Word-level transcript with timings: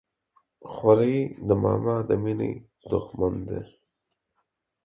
خوريي 0.71 1.21
د 1.47 1.49
ماما 1.63 1.95
د 2.09 2.11
ميني 2.23 2.53
د 2.89 2.91
ښمن 3.05 3.35
دى. 3.47 3.61